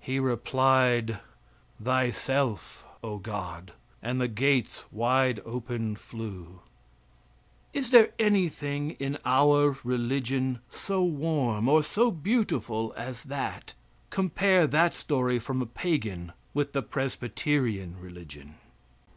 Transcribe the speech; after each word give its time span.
He 0.00 0.18
replied 0.18 1.20
"Thyself, 1.80 2.82
O 3.04 3.18
God;" 3.18 3.70
and 4.02 4.20
the 4.20 4.26
gates 4.26 4.82
wide 4.90 5.38
open 5.46 5.94
flew. 5.94 6.58
Is 7.72 7.92
there 7.92 8.10
anything 8.18 8.96
in 8.98 9.16
our 9.24 9.78
religion 9.84 10.58
so 10.72 11.04
warm 11.04 11.68
or 11.68 11.84
so 11.84 12.10
beautiful 12.10 12.92
as 12.96 13.22
that? 13.26 13.74
Compare 14.10 14.66
that 14.66 14.92
story 14.92 15.38
from 15.38 15.62
a 15.62 15.66
pagan 15.66 16.32
with 16.52 16.72
the 16.72 16.82
Presbyterian 16.82 17.94
religion. 18.00 18.56